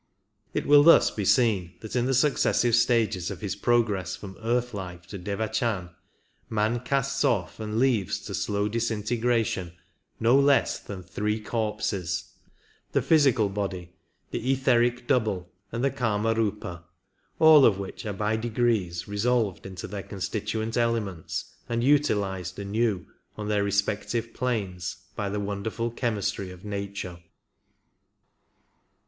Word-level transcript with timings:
It 0.55 0.65
will 0.65 0.81
thus 0.81 1.11
be 1.11 1.25
seen 1.25 1.75
that 1.81 1.95
in 1.95 2.07
the 2.07 2.15
successive 2.15 2.75
stages 2.75 3.29
of 3.29 3.41
his 3.41 3.55
progress 3.55 4.15
from 4.15 4.35
earth 4.41 4.73
life 4.73 5.05
to 5.05 5.19
Devachan, 5.19 5.91
man 6.49 6.79
casts 6.79 7.23
off 7.23 7.59
and 7.59 7.77
leaves 7.77 8.17
to 8.21 8.33
slow 8.33 8.67
disintegration 8.67 9.73
no 10.19 10.35
less 10.39 10.79
than 10.79 11.03
38 11.03 11.11
three 11.13 11.39
corpses— 11.39 12.33
the 12.93 13.03
physical 13.03 13.47
body, 13.47 13.93
the 14.31 14.51
etheric 14.51 15.05
double 15.05 15.51
and 15.71 15.83
the 15.83 15.91
Kamariipa— 15.91 16.81
all 17.39 17.63
of 17.63 17.77
which 17.77 18.03
are 18.03 18.11
by 18.13 18.35
degrees 18.35 19.07
resolved 19.07 19.67
into 19.67 19.85
their 19.85 20.01
constituent 20.01 20.77
elements 20.77 21.53
and 21.69 21.83
utilized 21.83 22.57
anew 22.57 23.05
on 23.37 23.49
their 23.49 23.63
respective 23.63 24.33
planes 24.33 24.95
by 25.15 25.29
the 25.29 25.39
wonderful 25.39 25.91
chemistry 25.91 26.49
of 26.49 26.65
nature. 26.65 27.19